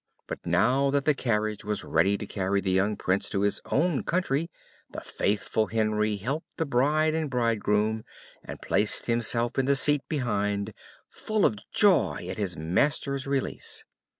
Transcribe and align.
But 0.25 0.43
now 0.47 0.89
that 0.89 1.05
the 1.05 1.13
carriage 1.13 1.63
was 1.63 1.83
ready 1.83 2.17
to 2.17 2.25
carry 2.25 2.59
the 2.59 2.71
young 2.71 2.97
Prince 2.97 3.29
to 3.29 3.41
his 3.41 3.61
own 3.65 4.01
country, 4.03 4.49
the 4.89 5.01
faithful 5.01 5.67
Henry 5.67 6.15
helped 6.15 6.47
in 6.57 6.57
the 6.57 6.65
bride 6.65 7.13
and 7.13 7.29
bridegroom, 7.29 8.03
and 8.43 8.59
placed 8.63 9.05
himself 9.05 9.59
in 9.59 9.65
the 9.65 9.75
seat 9.75 10.01
behind, 10.09 10.73
full 11.07 11.45
of 11.45 11.59
joy 11.71 12.27
at 12.27 12.39
his 12.39 12.57
master's 12.57 13.27
release. 13.27 13.85